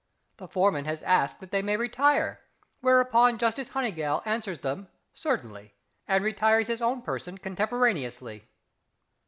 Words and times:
The 0.37 0.47
foreman 0.47 0.85
has 0.85 1.03
asked 1.03 1.39
that 1.41 1.51
they 1.51 1.61
may 1.61 1.77
retire, 1.77 2.41
whereupon 2.79 3.37
Justice 3.37 3.69
HONEYGALL 3.69 4.23
answers 4.25 4.57
them, 4.57 4.87
"certainly," 5.13 5.75
and 6.07 6.23
retires 6.23 6.69
his 6.69 6.81
own 6.81 7.03
person 7.03 7.37
contemporaneously.... 7.37 8.47